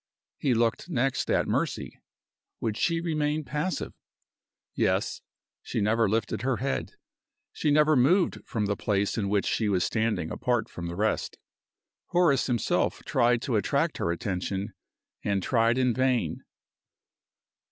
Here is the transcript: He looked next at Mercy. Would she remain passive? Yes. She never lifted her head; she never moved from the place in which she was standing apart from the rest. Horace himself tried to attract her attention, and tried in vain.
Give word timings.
He 0.39 0.55
looked 0.55 0.89
next 0.89 1.29
at 1.29 1.47
Mercy. 1.47 2.01
Would 2.59 2.75
she 2.75 2.99
remain 2.99 3.43
passive? 3.43 3.93
Yes. 4.73 5.21
She 5.61 5.79
never 5.79 6.09
lifted 6.09 6.41
her 6.41 6.57
head; 6.57 6.95
she 7.53 7.69
never 7.69 7.95
moved 7.95 8.41
from 8.43 8.65
the 8.65 8.75
place 8.75 9.15
in 9.15 9.29
which 9.29 9.45
she 9.45 9.69
was 9.69 9.83
standing 9.83 10.31
apart 10.31 10.67
from 10.69 10.87
the 10.87 10.95
rest. 10.95 11.37
Horace 12.07 12.47
himself 12.47 13.03
tried 13.05 13.43
to 13.43 13.57
attract 13.57 13.99
her 13.99 14.11
attention, 14.11 14.73
and 15.23 15.43
tried 15.43 15.77
in 15.77 15.93
vain. 15.93 16.45